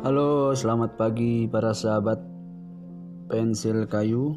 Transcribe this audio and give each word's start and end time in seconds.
Halo, 0.00 0.56
selamat 0.56 0.96
pagi 0.96 1.44
para 1.44 1.76
sahabat 1.76 2.16
pensil 3.28 3.84
kayu. 3.84 4.32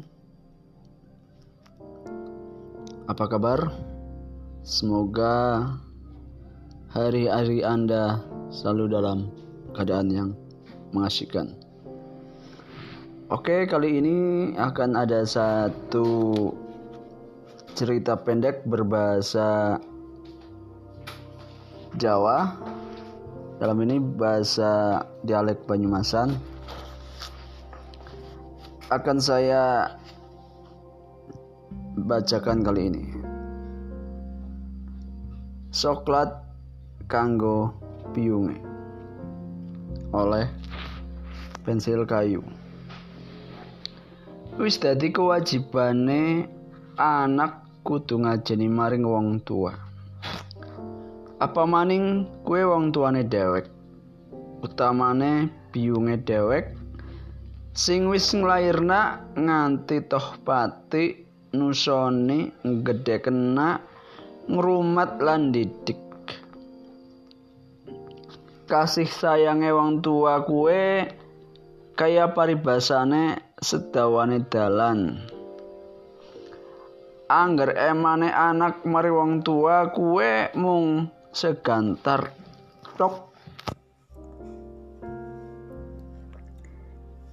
Apa 3.08 3.24
kabar? 3.32 3.72
Semoga 4.60 5.64
hari-hari 6.92 7.64
Anda 7.64 8.20
selalu 8.52 8.92
dalam 8.92 9.18
keadaan 9.72 10.12
yang 10.12 10.30
mengasihkan. 10.92 11.56
Oke, 13.32 13.64
kali 13.64 14.04
ini 14.04 14.18
akan 14.60 15.00
ada 15.00 15.24
satu 15.24 16.04
cerita 17.72 18.20
pendek 18.20 18.68
berbahasa 18.68 19.80
Jawa 21.96 22.52
dalam 23.58 23.78
ini 23.86 24.02
bahasa 24.02 25.02
dialek 25.22 25.62
Banyumasan 25.70 26.34
akan 28.90 29.18
saya 29.22 29.94
bacakan 31.94 32.66
kali 32.66 32.82
ini. 32.90 33.04
Soklat 35.74 36.30
kanggo 37.10 37.74
piunge 38.14 38.58
oleh 40.14 40.46
pensil 41.66 42.06
kayu. 42.06 42.42
Wis 44.54 44.78
dadi 44.78 45.10
kewajibane 45.10 46.46
anak 46.94 47.66
kudu 47.82 48.22
ngajeni 48.22 48.70
maring 48.70 49.02
wong 49.02 49.42
tua 49.42 49.93
apa 51.42 51.62
maning 51.66 52.26
kue 52.46 52.62
wong 52.62 52.94
tuane 52.94 53.26
dewek 53.26 53.66
utamane 54.62 55.50
biyunge 55.74 56.22
dewek 56.22 56.74
sing 57.74 58.06
wis 58.06 58.30
nglairna 58.30 59.34
nganti 59.34 60.06
toh 60.06 60.38
pati 60.46 61.24
nusoni 61.54 62.50
gede 62.62 63.22
kena 63.22 63.78
ngrumat 64.50 65.22
lan 65.22 65.54
didik. 65.54 66.02
Kasih 68.64 69.08
sayange 69.08 69.70
wong 69.70 70.02
tua 70.02 70.42
kue 70.42 71.06
kaya 71.94 72.32
paribasane 72.32 73.54
sedawane 73.60 74.42
dalan. 74.50 75.20
Angger 77.28 77.72
emane 77.76 78.28
anak 78.28 78.84
mari 78.84 79.10
wong 79.10 79.40
tua 79.40 79.88
kue 79.92 80.52
mung 80.56 81.08
segantar 81.34 82.30
tok. 82.94 83.34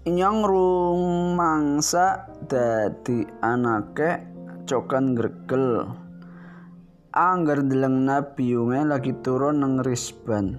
Inyong 0.01 0.41
rumangsa 0.41 2.25
dadi 2.49 3.21
anake 3.45 4.25
cokan 4.65 5.13
gregel. 5.13 5.85
Angger 7.13 7.61
delengna 7.61 8.33
biyunge 8.33 8.81
lagi 8.89 9.13
turun 9.21 9.61
nang 9.61 9.77
risban. 9.85 10.57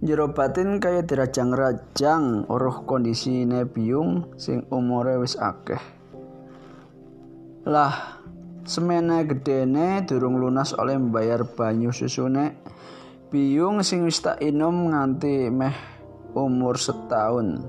Jero 0.00 0.32
batin 0.32 0.80
kaya 0.80 1.04
dirajang-rajang 1.04 2.48
oroh 2.48 2.88
kondisine 2.88 3.68
biyung 3.68 4.32
sing 4.40 4.64
umure 4.72 5.20
wis 5.20 5.36
akeh. 5.36 5.82
Lah 7.68 8.15
semene 8.66 9.22
gedene 9.22 10.02
durung 10.02 10.42
lunas 10.42 10.74
oleh 10.74 10.98
membayar 10.98 11.46
banyu 11.46 11.94
susune. 11.94 12.58
Biung 13.30 13.86
sing 13.86 14.02
wis 14.02 14.18
tak 14.18 14.42
inom 14.42 14.90
nganti 14.90 15.50
meh 15.50 15.74
umur 16.34 16.74
setahun. 16.74 17.62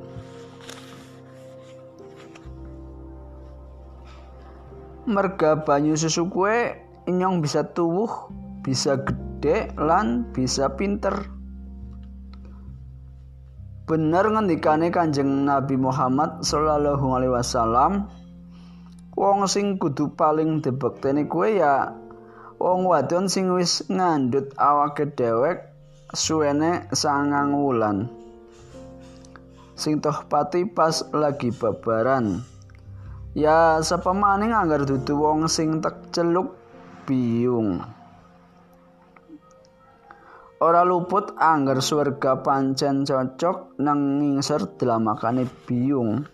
Merga 5.07 5.63
banyu 5.63 5.95
susu 5.95 6.27
kue 6.27 6.75
inyong 7.07 7.39
bisa 7.39 7.63
tubuh 7.71 8.27
bisa 8.65 8.99
gede 8.99 9.71
lan 9.79 10.33
bisa 10.35 10.75
pinter. 10.75 11.15
Bener 13.87 14.27
ngendikane 14.27 14.91
kanjeng 14.91 15.47
Nabi 15.47 15.79
Muhammad 15.79 16.43
Sallallahu 16.43 17.07
Alaihi 17.15 17.31
Wasallam 17.31 18.11
wong 19.17 19.49
sing 19.49 19.81
kudu 19.81 20.13
paling 20.13 20.61
dibekteni 20.61 21.25
kuwe 21.25 21.57
ya 21.57 21.89
wong 22.61 22.85
wadon 22.85 23.25
sing 23.25 23.49
wis 23.49 23.81
ngandut 23.89 24.53
awake 24.61 25.09
dhewek 25.17 25.73
suwene 26.13 26.85
sangang 26.93 27.57
wulan. 27.57 28.05
Sing 29.73 29.97
toh 30.01 30.25
pati 30.29 30.69
pas 30.69 31.05
lagi 31.13 31.49
babaran. 31.49 32.45
Ya 33.33 33.81
sapa 33.81 34.13
maning 34.13 34.53
anggar 34.53 34.85
dudu 34.85 35.17
wong 35.17 35.49
sing 35.49 35.81
tek 35.81 36.13
celuk 36.13 36.53
biung 37.05 37.97
ora 40.57 40.81
luput 40.81 41.37
anggar 41.37 41.85
surga 41.85 42.41
pancen 42.41 43.05
cocok 43.05 43.77
nang 43.77 44.17
ngingser 44.17 44.65
delamakane 44.75 45.45
biung 45.69 46.25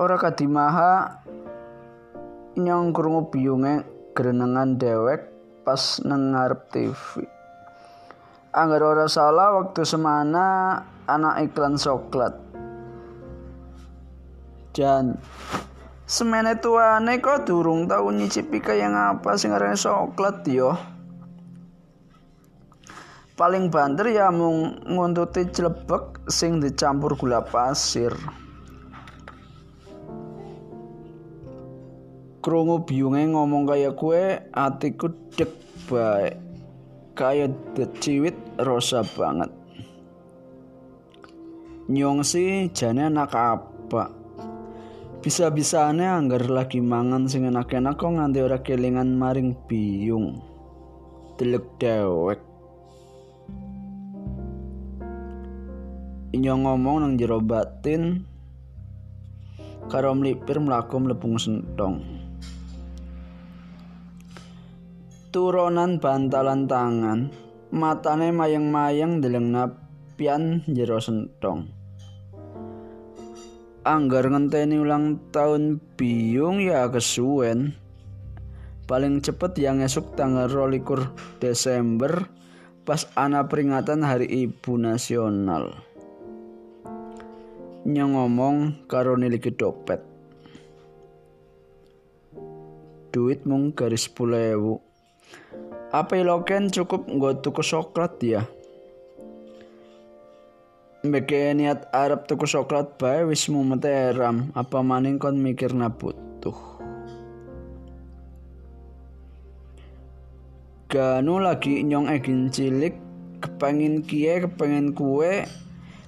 ora 0.00 0.16
kadimaha 0.16 1.20
nyong 2.56 2.88
krungu 2.96 3.28
biyunge 3.28 3.84
grenengan 4.16 4.80
dewek 4.80 5.28
pas 5.60 6.00
nang 6.08 6.32
ngarep 6.32 6.72
TV. 6.72 7.28
Angger 8.56 8.80
ora 8.80 9.04
salah 9.12 9.60
waktu 9.60 9.84
semana 9.84 10.80
anak 11.04 11.52
iklan 11.52 11.76
coklat. 11.76 12.32
Jan 14.72 15.20
semene 16.08 16.56
tuane 16.56 17.20
kok 17.20 17.44
durung 17.44 17.84
tau 17.84 18.08
nyicipi 18.08 18.56
kaya 18.64 18.88
ngapa 18.88 19.36
sing 19.36 19.52
arane 19.52 19.76
coklat 19.76 20.48
yo. 20.48 20.80
Paling 23.36 23.68
banter 23.68 24.08
ya 24.08 24.32
mung 24.32 24.80
nguntuti 24.88 25.52
clebek 25.52 26.24
sing 26.24 26.56
dicampur 26.56 27.20
gula 27.20 27.44
pasir. 27.44 28.16
Krungu 32.40 32.88
biyunge 32.88 33.36
ngomong 33.36 33.68
kaya 33.68 33.92
kue 33.92 34.40
atiku 34.52 35.12
dek 35.36 35.52
baik 35.88 36.40
kaya 37.12 37.52
deciwit 37.76 38.36
rosa 38.56 39.04
banget. 39.04 39.52
Nyong 41.92 42.24
sih 42.24 42.72
jane 42.72 43.12
anak 43.12 43.36
apa? 43.36 44.08
Bisa-bisane 45.20 46.08
anggar 46.08 46.48
lagi 46.48 46.80
mangan 46.80 47.28
sing 47.28 47.44
enak-enak 47.44 48.00
kok 48.00 48.08
nganti 48.08 48.40
ora 48.40 48.64
kelingan 48.64 49.20
maring 49.20 49.52
biyung. 49.68 50.40
Telek 51.36 51.76
dewek 51.76 52.40
Inyong 56.30 56.62
ngomong 56.62 57.02
nang 57.02 57.12
jero 57.18 57.42
batin. 57.42 58.22
Karo 59.90 60.14
mlipir 60.14 60.62
mlaku 60.62 61.02
mlepung 61.02 61.34
sentong. 61.34 62.19
Turunan 65.30 66.02
bantalan 66.02 66.66
tangan. 66.66 67.30
Matane 67.70 68.34
mayang-mayang 68.34 69.22
deleng 69.22 69.54
napian 69.54 70.66
jero 70.66 70.98
sentong. 70.98 71.70
Anggar 73.86 74.26
ngenteni 74.26 74.76
ulang 74.82 75.22
tahun 75.30 75.78
biung 75.94 76.58
ya 76.58 76.90
kesuwen. 76.90 77.78
Paling 78.90 79.22
cepet 79.22 79.54
yang 79.62 79.86
esok 79.86 80.18
tanggal 80.18 80.50
rolikur 80.50 81.14
Desember 81.38 82.26
pas 82.82 83.06
ana 83.14 83.46
peringatan 83.46 84.02
hari 84.02 84.26
ibu 84.26 84.74
nasional. 84.74 85.78
Nyong 87.86 88.12
ngomong 88.18 88.56
karo 88.90 89.14
niliki 89.14 89.54
dompet 89.54 90.10
duit 93.10 93.42
mung 93.42 93.74
garis 93.74 94.06
pulewu 94.06 94.89
apa 95.90 96.22
iloken 96.22 96.70
cukup 96.70 97.10
nggak 97.10 97.42
tuku 97.42 97.62
coklat 97.66 98.14
ya. 98.22 98.42
Mbeke 101.00 101.56
niat 101.56 101.88
Arab 101.96 102.28
tuku 102.28 102.44
coklat 102.44 103.00
bae 103.00 103.24
wis 103.24 103.48
mumeteram 103.48 104.52
apa 104.52 104.84
maning 104.84 105.16
kon 105.16 105.40
mikir 105.40 105.72
butuh? 105.72 106.58
Ganu 110.90 111.40
lagi 111.40 111.86
nyong 111.86 112.10
egin 112.12 112.52
cilik 112.52 112.94
kepengin 113.40 114.04
kie 114.04 114.44
kepengin 114.44 114.92
kue 114.92 115.48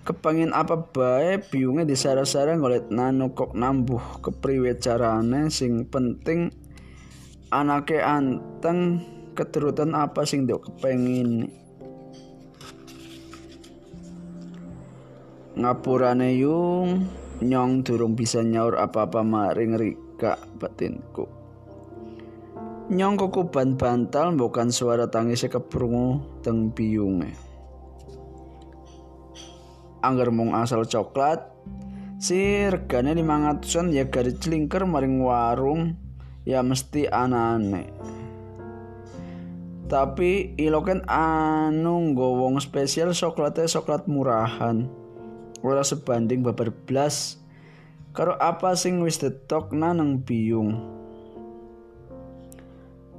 kepengin 0.03 0.51
apa 0.51 0.75
bae 0.91 1.39
biunge 1.39 1.87
disara-sara 1.87 2.59
ngolet 2.59 2.91
nanu 2.91 3.31
kok 3.33 3.55
nambuh 3.55 4.21
kepriwe 4.21 4.77
carane 4.83 5.49
sing 5.49 5.87
penting 5.87 6.51
anake 7.53 8.01
anteng 8.01 9.05
keturutan 9.37 9.93
apa 9.93 10.25
sing 10.25 10.49
dok 10.49 10.73
kepengin? 10.73 11.53
Ngapurane 15.53 16.33
yung 16.41 17.05
nyong 17.45 17.85
durung 17.85 18.17
bisa 18.17 18.41
nyaur 18.41 18.81
apa-apa 18.81 19.21
maring 19.21 19.77
rika 19.77 20.41
batinku. 20.57 21.29
Nyong 22.89 23.21
kukuban 23.21 23.77
bantal 23.77 24.33
bukan 24.33 24.73
suara 24.73 25.13
tangisnya 25.13 25.53
keprungu 25.53 26.41
teng 26.41 26.73
biyunge. 26.73 27.37
Angger 30.03 30.33
mung 30.33 30.57
asal 30.57 30.89
coklat 30.89 31.53
si 32.17 32.67
regane 32.67 33.15
500an 33.15 33.93
ya 33.95 34.09
garis 34.09 34.41
celingker 34.41 34.83
maring 34.83 35.23
warung 35.23 35.95
ya 36.43 36.63
mesti 36.63 37.07
anane 37.07 37.91
tapi 39.93 40.57
iloken 40.57 41.05
anu 41.05 42.17
wong 42.17 42.57
spesial 42.65 43.13
coklatnya 43.13 43.69
coklat 43.69 44.09
murahan. 44.09 44.89
Ora 45.61 45.85
sebanding 45.85 46.41
babar 46.41 46.73
blas. 46.73 47.37
Karo 48.17 48.33
apa 48.41 48.73
sing 48.73 49.05
wis 49.05 49.21
detokna 49.21 49.93
nang 49.93 50.25
biyung? 50.25 50.81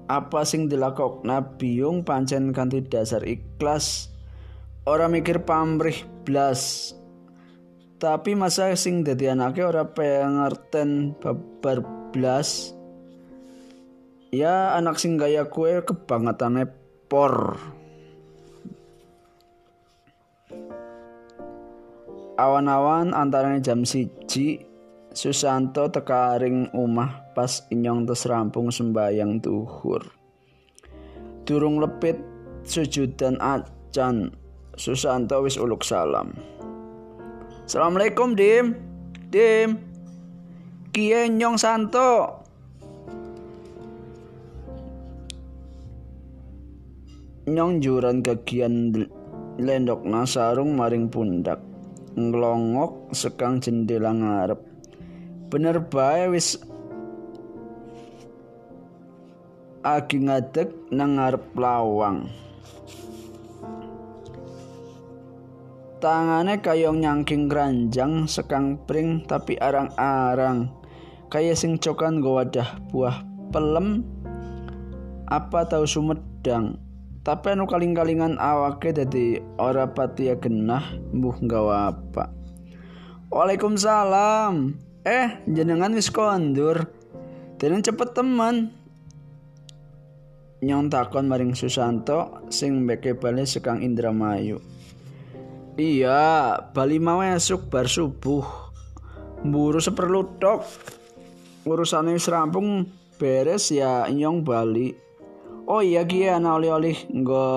Apa 0.10 0.50
sing 0.50 0.66
dilakokna 0.66 1.62
biyung 1.62 2.02
pancen 2.02 2.50
kanthi 2.58 2.82
dasar 2.82 3.22
ikhlas? 3.22 4.10
Ora 4.90 5.06
mikir 5.06 5.46
pamrih 5.46 6.02
blas. 6.26 6.90
Tapi 8.02 8.34
masa 8.34 8.74
sing 8.74 9.06
dadi 9.06 9.30
anake 9.30 9.62
ora 9.62 9.94
pengerten 9.94 11.14
babar 11.22 11.86
blas 12.10 12.74
ya 14.34 14.74
anak 14.74 14.98
sing 14.98 15.22
gaya 15.22 15.46
kue 15.46 15.86
kebangetane 15.86 16.66
por. 17.06 17.62
Awan-awan 22.34 23.14
antaranya 23.14 23.62
jam 23.62 23.86
siji 23.86 24.66
Susanto 25.14 25.94
tekaring 25.94 26.74
umah 26.74 27.30
pas 27.38 27.62
inyong 27.70 28.10
tes 28.10 28.26
rampung 28.26 28.74
tuhur 29.38 30.02
durung 31.46 31.78
lepit 31.78 32.18
sujudan 32.66 33.38
acan 33.38 34.34
Susanto 34.74 35.46
wis 35.46 35.62
uluk 35.62 35.86
salam. 35.86 36.34
Assalamualaikum 37.70 38.34
Dim. 38.34 38.74
Dim. 39.30 39.78
Kie 40.90 41.30
nyong 41.30 41.62
santo 41.62 42.43
nyong 47.54 47.80
juran 47.86 48.26
kagian 48.26 48.92
lendok 49.62 50.02
nasarung 50.02 50.74
maring 50.74 51.08
pundak. 51.14 51.62
Ngelongok 52.18 53.14
sekang 53.14 53.62
jendela 53.62 54.14
ngarep. 54.14 54.62
Bener 55.54 55.82
bae 55.86 56.34
wis 56.34 56.58
agi 59.86 60.18
ngadeg 60.26 60.74
nang 60.90 61.22
ngarep 61.22 61.46
lawang. 61.54 62.30
Tangane 66.02 66.60
kayong 66.60 67.00
nyangking 67.00 67.48
keranjang 67.48 68.28
sekang 68.28 68.76
pring 68.84 69.24
tapi 69.24 69.56
arang-arang. 69.56 70.68
Kaya 71.32 71.56
sing 71.56 71.80
cokan 71.80 72.20
go 72.20 72.38
wadah 72.38 72.78
buah 72.92 73.24
pelem 73.56 74.04
apa 75.32 75.64
tahu 75.66 75.88
sumedang 75.88 76.83
tapi 77.24 77.56
anu 77.56 77.64
kaling-kalingan 77.64 78.36
awake 78.36 78.92
dadi 78.92 79.40
ora 79.56 79.88
pati 79.88 80.28
ya 80.28 80.36
genah 80.36 81.00
mbuh 81.16 81.40
nggawa 81.40 81.96
apa? 81.96 82.28
Waalaikumsalam. 83.32 84.76
Eh 85.08 85.40
jenengan 85.48 85.96
wis 85.96 86.12
kondur 86.12 86.84
dan 87.56 87.80
cepet 87.80 88.12
teman. 88.12 88.76
Nyong 90.64 90.92
takon 90.92 91.32
maring 91.32 91.56
Susanto 91.56 92.44
sing 92.52 92.84
beke 92.84 93.16
bali 93.16 93.48
sekang 93.48 93.80
Indramayu. 93.80 94.60
Iya 95.80 96.60
bali 96.76 97.00
mau 97.00 97.24
esuk 97.24 97.72
bar 97.72 97.88
subuh. 97.88 98.44
Buru 99.48 99.80
seperlu 99.80 100.40
tok. 100.44 100.68
Urusane 101.64 102.20
wis 102.20 102.28
beres 103.16 103.72
ya 103.72 104.04
nyong 104.12 104.44
bali 104.44 104.92
oh 105.68 105.82
iya 105.84 106.04
gie 106.08 106.32
ana 106.32 106.56
oleh-oleh 106.56 106.98
nggo 107.12 107.48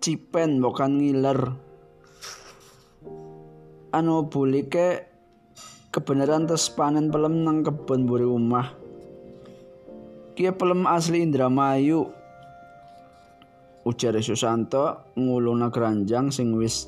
cipen 0.00 0.60
bukan 0.60 1.00
ngiler. 1.00 1.40
Anu 3.88 4.28
buli 4.28 4.68
ke 4.68 5.08
kebenaran 5.88 6.44
tes 6.44 6.68
panen 6.72 7.08
pelem 7.08 7.40
nang 7.42 7.64
kebun 7.64 8.04
buri 8.04 8.28
rumah 8.28 8.88
kie 10.38 10.54
pelem 10.54 10.86
asli 10.86 11.26
Indramayu. 11.26 12.14
Ujar 13.82 14.14
Susanto 14.22 15.10
nguluna 15.18 15.66
keranjang 15.74 16.30
sing 16.30 16.54
wis 16.54 16.86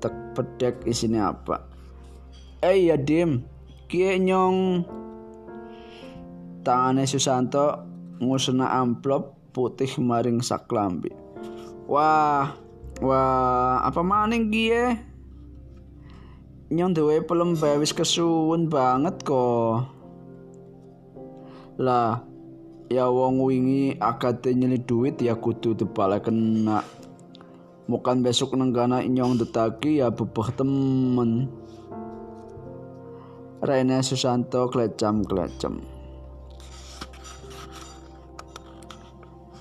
tek 0.00 0.32
pedek 0.32 0.80
isine 0.88 1.20
apa. 1.20 1.60
Eh 2.64 2.88
ya 2.88 2.96
dim. 2.96 3.44
Kie 3.84 4.16
nyong 4.16 4.80
tangane 6.64 7.04
Susanto 7.04 7.84
ngusena 8.16 8.72
amplop 8.80 9.35
putih 9.56 9.88
maring 9.96 10.44
saklambi. 10.44 11.16
Wah, 11.88 12.52
wah, 13.00 13.80
apa 13.80 14.04
maning 14.04 14.52
gie? 14.52 15.00
Nyong 16.68 16.92
dewe 16.92 17.24
pelem 17.24 17.56
wis 17.80 17.96
kesuwun 17.96 18.68
banget 18.68 19.24
kok. 19.24 19.88
Lah, 21.80 22.20
ya 22.92 23.08
wong 23.08 23.40
wingi 23.40 23.96
akate 23.96 24.52
nyeli 24.52 24.84
duit 24.84 25.16
ya 25.24 25.40
kudu 25.40 25.72
depale 25.72 26.20
kena. 26.20 26.84
Mukan 27.88 28.20
besok 28.20 28.60
nenggana 28.60 29.00
inyong 29.00 29.40
detaki 29.40 30.04
ya 30.04 30.12
bebeh 30.12 30.52
temen. 30.52 31.48
Rene 33.64 34.04
Susanto 34.04 34.68
klecam-klecam. 34.68 35.95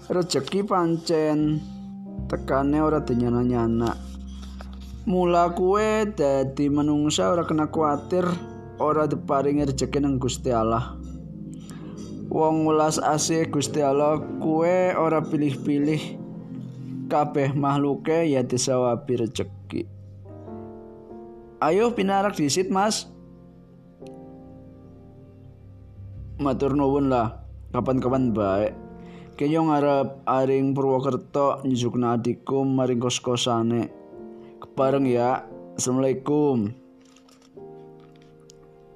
Rezeki 0.06 0.62
pancen 0.62 1.58
tekane 2.29 2.77
ora 2.77 3.01
dinyana-nyana. 3.01 3.98
Mula 5.10 5.50
kue 5.58 6.06
dadi 6.13 6.70
menungsa 6.70 7.34
ora 7.34 7.41
kena 7.41 7.74
kuatir 7.74 8.22
ora 8.77 9.10
diparingi 9.10 9.65
rezeki 9.65 10.06
nang 10.06 10.22
Gusti 10.22 10.53
Allah. 10.53 10.94
Wong 12.29 12.70
ulas 12.70 13.01
asih 13.01 13.50
Gusti 13.50 13.82
Allah 13.82 14.22
kue 14.38 14.94
ora 14.94 15.25
pilih-pilih 15.25 16.22
kabeh 17.10 17.58
makhluke 17.58 18.29
ya 18.29 18.46
disawabi 18.46 19.25
rezeki. 19.25 19.89
Ayo 21.65 21.98
pinarak 21.98 22.38
disit 22.38 22.70
mas 22.70 23.10
Matur 26.38 26.75
nuwun 26.75 27.08
lah 27.08 27.41
Kapan-kapan 27.72 28.36
baik 28.36 28.85
Kenyo 29.36 29.68
ngarep 29.68 30.24
aring 30.24 30.72
Purwokerto 30.72 31.60
nyusukna 31.68 32.15
adikku 32.15 32.63
maring 32.63 33.04
kos-kosane. 33.04 33.92
Kepareng 34.63 35.04
ya. 35.12 35.44
Assalamualaikum. 35.75 36.72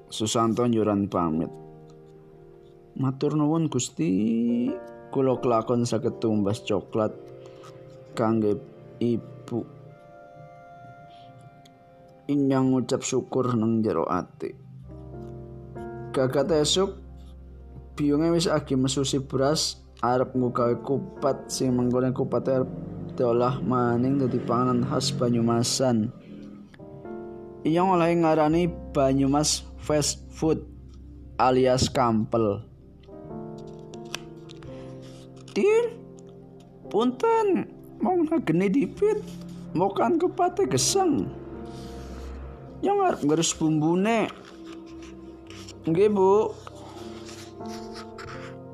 Susanto 0.07 0.63
nyuran 0.63 1.11
pamit. 1.11 1.51
Matur 2.95 3.35
nuwun 3.35 3.67
Gusti, 3.67 4.71
kula 5.11 5.43
kelakon 5.43 5.83
saged 5.83 6.23
tumbas 6.23 6.63
coklat 6.63 7.11
kangge 8.15 8.55
ibu. 9.03 9.67
Inyang 12.31 12.71
ngucap 12.71 13.03
syukur 13.03 13.59
nang 13.59 13.83
jero 13.83 14.07
ati. 14.07 14.55
Gagat 16.15 16.47
esuk 16.55 16.95
biyunge 17.99 18.31
wis 18.31 18.47
agi 18.47 18.79
mesusi 18.79 19.19
beras 19.19 19.88
arep 19.99 20.31
nggawe 20.31 20.79
kupat 20.79 21.51
sing 21.51 21.75
menggoreng 21.75 22.15
kupat 22.15 22.47
arep 22.47 22.71
diolah 23.19 23.59
maning 23.59 24.15
dadi 24.15 24.39
panganan 24.39 24.87
khas 24.87 25.11
Banyumasan. 25.11 26.07
Iya 27.67 27.83
ngolahi 27.83 28.23
ngarani 28.23 28.71
Banyumas 28.95 29.67
fast 29.75 30.23
food 30.31 30.63
alias 31.35 31.91
kampel. 31.91 32.63
Din, 35.51 35.99
punten, 36.87 37.67
mau 37.99 38.15
ngageni 38.15 38.71
dipit, 38.71 39.19
mau 39.75 39.91
kan 39.91 40.15
kupate 40.15 40.63
gesang. 40.71 41.27
Yang 42.79 43.19
ngurus 43.27 43.51
bumbune. 43.51 44.31
Nggih, 45.83 46.07
Bu. 46.07 46.55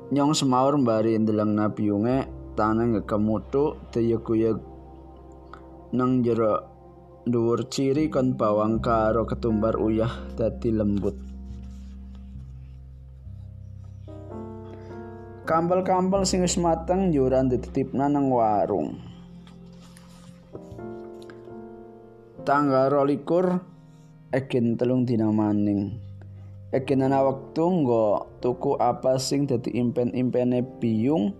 Nyong 0.06 0.38
semaur 0.38 0.78
mbari 0.78 1.18
ndelang 1.18 1.58
napiyunge 1.58 2.30
tanang 2.54 2.94
ngekamutu 2.94 3.74
teyekuyeg 3.90 4.54
nang 5.98 6.22
jero 6.22 6.62
dhuwur 7.26 7.66
ciri 7.66 8.06
kon 8.06 8.38
bawang 8.38 8.78
karo 8.78 9.26
ketumbar 9.26 9.74
uyah 9.74 10.10
dadi 10.38 10.70
lembut 10.70 11.18
Kampel-kampel 15.46 16.22
sing 16.26 16.42
wis 16.42 16.58
mateng 16.58 17.14
yuran 17.14 17.46
dititipna 17.46 18.10
nang 18.10 18.34
warung. 18.34 18.98
Tanggal 22.42 22.90
rolikur 22.90 23.62
Egen 24.34 24.74
telung 24.74 25.06
dina 25.06 25.30
maning. 25.30 26.05
Egen 26.74 27.06
ana 27.06 27.22
wektu 27.22 27.62
nggo 27.62 28.26
tuku 28.42 28.74
apa 28.82 29.22
sing 29.22 29.46
dadi 29.46 29.70
impen-impene 29.78 30.66
biyung 30.82 31.30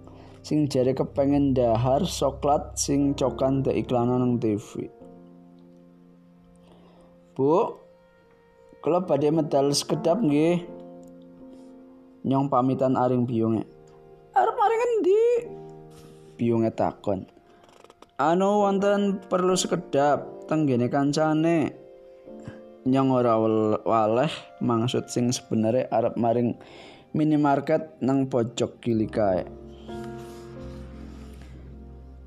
sing 0.47 0.71
jare 0.71 0.95
kepengen 0.95 1.51
dahar 1.51 2.07
soklat 2.07 2.79
sing 2.79 3.11
cokan 3.19 3.67
de 3.67 3.75
iklanan 3.75 4.23
nang 4.23 4.35
TV. 4.39 4.87
Bu, 7.35 7.75
kalau 8.79 9.03
badhe 9.03 9.35
medal 9.35 9.75
sekedap 9.75 10.23
nggih. 10.23 10.63
Nyong 12.23 12.47
pamitan 12.47 12.95
aring 12.95 13.27
biyunge. 13.27 13.67
Arep 14.35 14.55
maring 14.55 14.83
endi? 14.87 15.23
Biyunge 16.39 16.71
takon. 16.71 17.27
Anu 18.19 18.63
wonten 18.63 19.19
perlu 19.27 19.59
sekedap 19.59 20.47
tenggene 20.47 20.87
kancane. 20.87 21.86
Nyong 22.87 23.11
ora 23.11 23.35
waleh 23.83 24.31
maksud 24.63 25.11
sing 25.11 25.35
sebenarnya 25.35 25.91
arep 25.91 26.15
maring 26.15 26.55
minimarket 27.11 27.99
nang 27.99 28.31
pojok 28.31 28.79
kili 28.79 29.11
kae. 29.11 29.43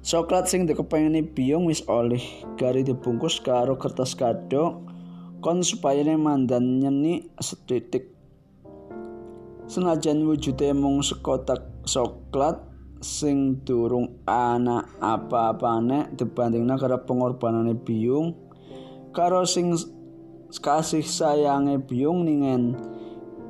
Coklat 0.04 0.50
sing 0.51 0.68
dikepengini 0.68 1.22
biung 1.24 1.70
wis 1.70 1.86
oleh 1.88 2.20
gari 2.60 2.84
dibungkus 2.84 3.39
karo 3.39 3.80
kertas 3.80 4.18
kado 4.18 4.84
kon 5.39 5.63
supaya 5.63 6.04
mandan 6.20 6.84
nyeni 6.84 7.30
setitik. 7.39 8.12
Senajan 9.70 10.25
wujude 10.25 10.74
mung 10.74 11.06
sekotak 11.06 11.86
coklat 11.86 12.58
sing 13.00 13.63
durung 13.63 14.20
ana 14.28 14.84
apa-apane 15.00 16.12
dibandingna 16.20 16.75
karo 16.75 17.00
pengorbanane 17.08 17.78
biung 17.78 18.36
karo 19.16 19.46
sing 19.48 19.78
kasih 20.58 21.06
sayange 21.06 21.77
biung 21.77 22.25
ningen 22.25 22.74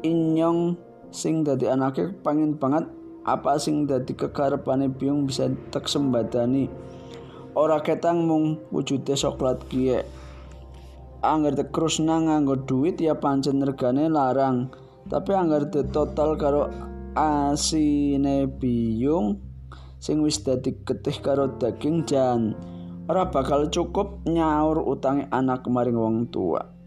inyong 0.04 0.76
sing 1.16 1.48
dadi 1.48 1.72
anake 1.72 2.12
pangin 2.20 2.60
banget 2.60 2.92
apa 3.24 3.56
sing 3.56 3.88
dadi 3.88 4.12
kekarepane 4.12 4.92
biung 4.92 5.24
bisa 5.24 5.48
tek 5.72 5.88
sembadani 5.88 6.68
ora 7.56 7.80
ketang 7.80 8.28
mung 8.28 8.60
wujude 8.76 9.16
coklat 9.16 9.64
kie 9.72 10.04
anggar 11.20 11.56
tekrusna 11.56 12.20
nganggo 12.20 12.64
duit 12.64 12.96
ya 13.00 13.20
pancen 13.20 13.60
regane 13.60 14.08
larang. 14.08 14.72
Tapi 15.10 15.32
anggar 15.34 15.68
total 15.74 16.38
karo 16.38 16.70
asine 17.18 18.46
biung 18.46 19.42
sing 20.00 20.24
wis 20.24 20.40
dadi 20.46 20.80
ketih 20.86 21.18
karo 21.20 21.60
daging 21.60 22.08
jan 22.08 22.56
ora 23.10 23.28
bakal 23.28 23.68
cukup 23.68 24.24
nyaur 24.30 24.80
utangi 24.86 25.26
anak 25.34 25.66
maring 25.68 25.98
wong 25.98 26.18
tua 26.30 26.79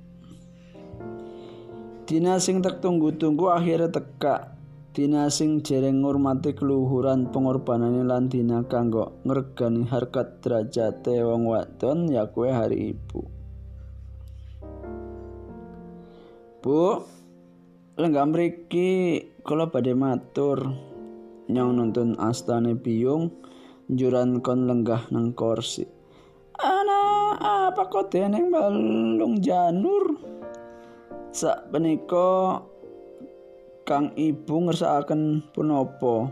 Dina 2.12 2.36
sing 2.36 2.60
tak 2.60 2.84
tunggu-tunggu 2.84 3.48
akhirnya 3.56 3.88
teka. 3.88 4.52
Dina 4.92 5.32
sing 5.32 5.64
jereng 5.64 6.04
ngurmati 6.04 6.52
keluhuran 6.52 7.32
pengorbanane 7.32 8.04
lan 8.04 8.28
dina 8.28 8.68
kanggo 8.68 9.16
ngregani 9.24 9.88
harkat 9.88 10.44
derajate 10.44 11.24
wong 11.24 11.48
wadon 11.48 12.12
ya 12.12 12.28
kue 12.28 12.52
hari 12.52 12.92
ibu. 12.92 13.24
Bu, 16.60 17.00
lenggah 17.96 18.28
mriki 18.28 19.24
kula 19.40 19.72
badhe 19.72 19.96
matur 19.96 20.68
nyong 21.48 21.72
nonton 21.80 22.20
astane 22.20 22.76
biyung 22.76 23.32
juran 23.88 24.44
kon 24.44 24.68
lenggah 24.68 25.08
nang 25.08 25.32
kursi. 25.32 25.88
Ana 26.60 27.40
apa 27.40 27.88
kok 27.88 28.12
deneng 28.12 28.52
balung 28.52 29.40
janur? 29.40 30.21
Sak 31.32 31.72
menika 31.72 32.60
Kang 33.88 34.12
Ibu 34.14 34.68
ngersakaken 34.68 35.42
punapa? 35.50 36.28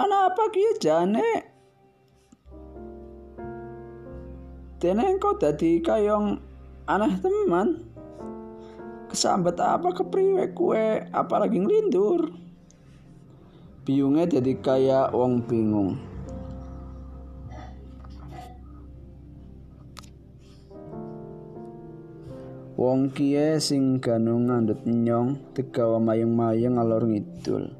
Ana 0.00 0.32
apa 0.32 0.48
ki 0.50 0.80
jane? 0.80 1.30
Dene 4.80 5.20
kok 5.20 5.44
dadi 5.44 5.84
kayong 5.84 6.40
aneh 6.88 7.14
teman. 7.20 7.84
Kesambet 9.12 9.60
apa 9.60 9.90
kepriwe 9.90 10.54
kue 10.54 11.02
apalagi 11.10 11.58
ngelindur 11.58 12.30
Biungnya 13.82 14.38
jadi 14.38 14.54
kayak 14.62 15.10
wong 15.10 15.42
bingung 15.50 15.98
Wong 22.80 23.12
kie 23.12 23.60
sing 23.60 24.00
ganu 24.00 24.40
ngandut 24.40 24.88
nyong 24.88 25.52
tegawa 25.52 26.00
mayeng-mayeng 26.00 26.80
alor 26.80 27.04
ngidul. 27.04 27.76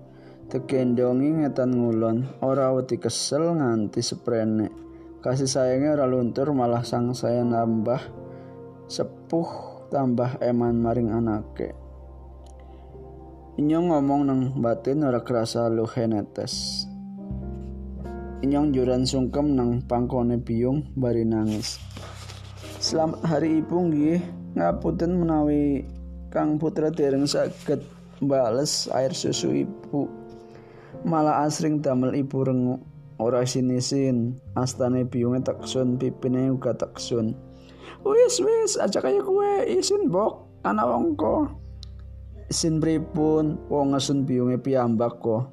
Tegendongi 0.53 1.41
ngetan 1.41 1.73
ngulon, 1.73 2.45
ora 2.45 2.69
wedi 2.77 3.01
kesel 3.01 3.57
nganti 3.57 4.05
seprene. 4.05 4.69
Kasih 5.25 5.49
sayangnya 5.49 5.97
ora 5.97 6.05
luntur 6.05 6.53
malah 6.53 6.85
sang 6.85 7.17
saya 7.17 7.41
nambah 7.41 7.97
sepuh 8.93 9.49
tambah 9.89 10.37
eman 10.45 10.77
maring 10.77 11.09
anake. 11.09 11.73
Inyong 13.57 13.97
ngomong 13.97 14.23
nang 14.29 14.41
batin 14.61 15.01
ora 15.01 15.25
kerasa 15.25 15.73
luhe 15.73 16.05
netes. 16.13 16.85
Inyong 18.45 18.77
juran 18.77 19.09
sungkem 19.09 19.57
nang 19.57 19.81
pangkone 19.81 20.37
biung 20.37 20.93
bari 20.93 21.25
nangis. 21.25 21.81
Selamat 22.77 23.25
hari 23.25 23.65
ibu 23.65 23.77
nggih 23.81 24.40
ngapunten 24.57 25.19
menawi 25.19 25.87
Kang 26.31 26.63
Putra 26.63 26.95
dereng 26.95 27.27
saged 27.27 27.83
bales 28.23 28.87
air 28.95 29.11
susu 29.11 29.67
ibu. 29.67 30.07
Malah 31.03 31.47
asring 31.47 31.83
damel 31.83 32.15
ibu 32.15 32.47
rengu 32.47 32.77
ora 33.19 33.43
sinisin. 33.43 34.39
Astane 34.55 35.07
biunge 35.07 35.43
taksun 35.43 35.99
pipine 35.99 36.51
uga 36.55 36.75
taksun 36.75 37.51
wis 38.05 38.41
wis 38.41 38.81
aja 38.81 39.01
kaya 39.03 39.21
kue 39.21 39.67
isin 39.69 40.09
bok. 40.09 40.49
Anak 40.61 40.93
wongko 40.93 41.49
isin 42.53 42.81
pripun? 42.81 43.57
Wong 43.73 43.97
ngesun 43.97 44.29
biunge 44.29 44.61
piyambak 44.61 45.17
kok 45.25 45.49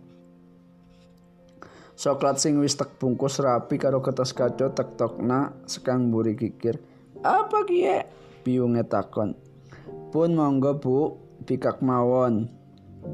Soklat 1.98 2.38
sing 2.38 2.62
wis 2.62 2.78
tek 2.78 3.02
bungkus 3.02 3.42
rapi 3.42 3.82
karo 3.82 4.06
kertas 4.06 4.30
kado 4.30 4.70
tek 4.70 5.02
tokna 5.02 5.50
sekang 5.66 6.14
buri 6.14 6.38
kikir. 6.38 6.78
Apa 7.26 7.66
kie? 7.66 8.18
piunge 8.48 8.88
takon. 8.88 9.36
Pun 10.16 10.32
monggo 10.40 10.80
Bu, 10.80 11.20
pikak 11.44 11.84
mawon. 11.84 12.48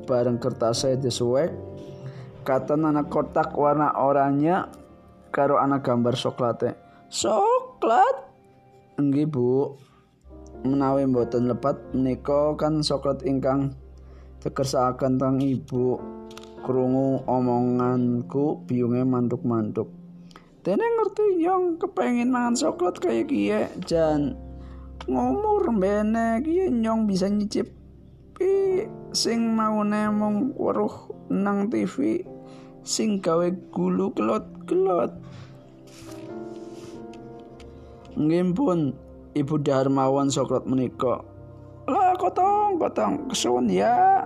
Bareng 0.06 0.38
kertasnya 0.38 1.02
disuwek, 1.02 1.50
kata 2.46 2.78
anak 2.78 3.10
kotak 3.10 3.58
warna 3.58 3.98
oranye 3.98 4.70
karo 5.34 5.58
anak 5.58 5.82
gambar 5.82 6.14
soklate. 6.14 6.78
Soklat? 7.10 8.30
Enggih 9.02 9.26
Bu. 9.26 9.74
Menawi 10.64 11.10
mboten 11.10 11.50
lepat 11.50 11.92
menika 11.98 12.56
kan 12.56 12.86
soklat 12.86 13.26
ingkang 13.26 13.74
tekersakaken 14.40 15.18
teng 15.18 15.42
Ibu. 15.42 16.00
Krungu 16.64 17.28
omonganku 17.28 18.64
biunge 18.64 19.04
manduk-manduk. 19.04 20.03
Dene 20.64 20.80
ngerti 20.80 21.44
yang 21.44 21.76
kepengin 21.76 22.32
mangan 22.32 22.56
soklat 22.56 22.96
kayak 23.04 23.28
kie 23.28 23.68
jan. 23.84 24.40
Ngomur 25.12 25.68
bene 25.76 26.40
ki 26.40 26.72
nyong 26.72 27.04
bisa 27.04 27.28
nyicip 27.28 27.68
pi 28.32 28.88
sing 29.12 29.60
mau 29.60 29.84
nemong 29.84 30.56
weruh 30.56 31.12
nang 31.28 31.68
TV 31.68 32.24
sing 32.80 33.20
gawe 33.20 33.52
gulu 33.76 34.16
kelot-kelot 34.16 35.12
ngimpun 38.16 38.96
Ibu 39.36 39.56
Darmawan 39.68 40.32
Sokrat 40.32 40.64
menika. 40.64 41.28
Lah 41.92 42.16
kotong 42.16 42.80
kotong 42.80 43.28
kesuwun 43.28 43.68
ya. 43.68 44.24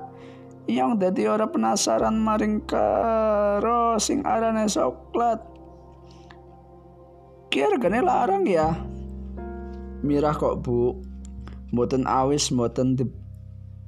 Yang 0.70 1.02
dadi 1.02 1.24
ora 1.26 1.50
penasaran 1.50 2.22
maring 2.22 2.62
karo 2.70 3.98
sing 3.98 4.22
arane 4.22 4.70
soklat 4.70 5.57
kira 7.58 7.82
gane 7.82 8.06
larang 8.06 8.46
ya 8.46 8.78
mirah 10.06 10.38
kok 10.38 10.62
bu 10.62 10.94
mboten 11.74 12.06
awis 12.06 12.54
mboten 12.54 12.94
di 12.94 13.02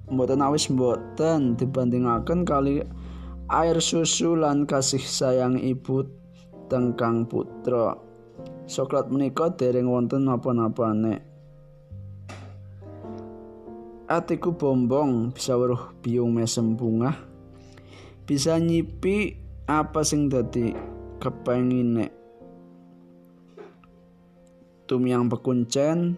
mboten 0.09 0.41
awis 0.41 0.73
mboten 0.73 1.53
dibandingaken 1.53 2.49
kali 2.49 2.81
air 3.53 3.77
susu 3.77 4.33
lan 4.33 4.65
kasih 4.65 5.05
sayang 5.05 5.61
ibu 5.61 6.01
tengkang 6.65 7.29
putra 7.29 8.09
Soklat 8.69 9.09
menika 9.09 9.49
dereng 9.49 9.89
wonten 9.89 10.29
napa-napane. 10.29 11.25
Atiku 14.05 14.53
bombong 14.53 15.33
bisa 15.33 15.57
weruh 15.57 15.97
biung 16.05 16.37
mesem 16.37 16.77
bunga. 16.77 17.17
Bisa 18.29 18.61
nyipi 18.61 19.33
apa 19.65 20.05
sing 20.05 20.29
dadi 20.29 20.69
kepengine. 21.17 22.18
Tumyang 24.89 25.29
Pekuncen 25.29 26.17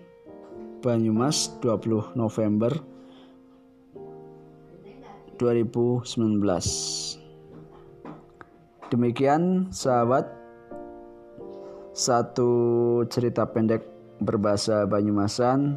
Banyumas 0.80 1.60
20 1.60 2.16
November 2.16 2.72
2019 5.36 6.08
Demikian 8.88 9.68
sahabat. 9.76 10.24
Satu 11.92 12.52
cerita 13.12 13.44
pendek 13.44 13.84
berbahasa 14.24 14.88
Banyumasan 14.88 15.76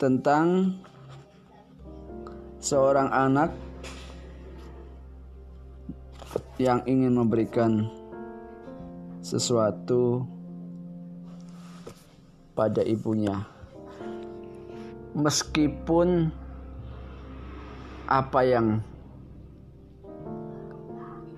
tentang 0.00 0.80
seorang 2.56 3.12
anak 3.12 3.52
yang 6.56 6.80
ingin 6.88 7.20
memberikan 7.20 8.00
sesuatu 9.32 10.28
pada 12.52 12.84
ibunya. 12.84 13.48
Meskipun 15.16 16.28
apa 18.12 18.40
yang 18.44 18.84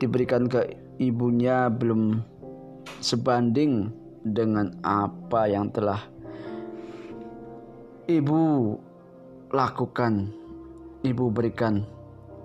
diberikan 0.03 0.51
ke 0.51 0.75
ibunya 0.99 1.71
belum 1.71 2.19
sebanding 2.99 3.95
dengan 4.27 4.75
apa 4.83 5.47
yang 5.47 5.71
telah 5.71 6.03
ibu 8.11 8.75
lakukan, 9.55 10.35
ibu 11.07 11.31
berikan 11.31 11.87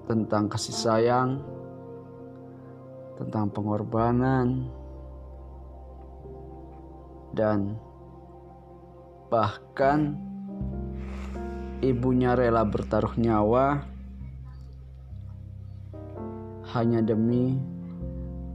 tentang 0.05 0.45
kasih 0.45 0.77
sayang, 0.77 1.41
tentang 3.17 3.49
pengorbanan, 3.49 4.78
dan 7.39 7.79
bahkan 9.31 10.19
ibunya 11.79 12.35
rela 12.35 12.67
bertaruh 12.67 13.15
nyawa 13.15 13.87
hanya 16.75 16.99
demi 16.99 17.55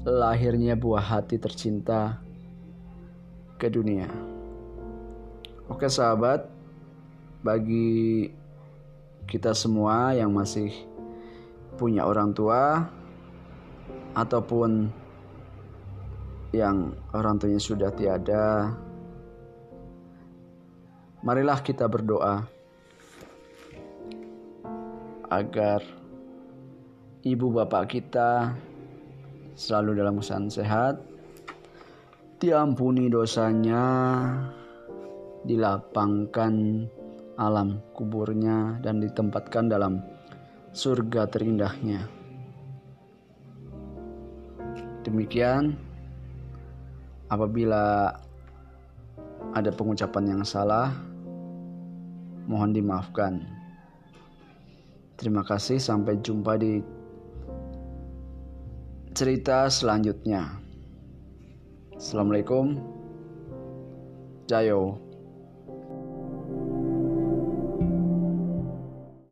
lahirnya 0.05 0.77
buah 0.77 1.01
hati 1.01 1.41
tercinta 1.41 2.21
ke 3.57 3.73
dunia. 3.73 4.05
Oke 5.65 5.89
sahabat, 5.89 6.45
bagi 7.41 8.29
kita 9.25 9.57
semua 9.57 10.13
yang 10.13 10.29
masih 10.29 10.69
punya 11.81 12.05
orang 12.05 12.37
tua 12.37 12.85
ataupun 14.13 14.93
yang 16.55 16.95
orang 17.11 17.43
tuanya 17.43 17.59
sudah 17.59 17.91
tiada, 17.91 18.71
marilah 21.27 21.59
kita 21.59 21.91
berdoa 21.91 22.47
agar 25.35 25.83
ibu 27.27 27.51
bapak 27.51 27.99
kita 27.99 28.55
selalu 29.59 29.99
dalam 29.99 30.23
kesan 30.23 30.47
sehat, 30.47 31.03
diampuni 32.39 33.11
dosanya, 33.11 33.83
dilapangkan 35.43 36.87
alam 37.35 37.83
kuburnya 37.99 38.79
dan 38.79 39.03
ditempatkan 39.03 39.67
dalam 39.67 39.99
surga 40.71 41.27
terindahnya. 41.31 42.07
Demikian, 45.05 45.77
apabila 47.35 48.15
ada 49.53 49.71
pengucapan 49.75 50.39
yang 50.39 50.43
salah, 50.47 50.95
mohon 52.49 52.73
dimaafkan. 52.73 53.45
Terima 55.15 55.47
kasih, 55.47 55.79
sampai 55.79 56.19
jumpa 56.23 56.59
di 56.59 56.83
cerita 59.15 59.71
selanjutnya. 59.71 60.59
Assalamualaikum. 61.95 62.83
Jayo. 64.51 65.04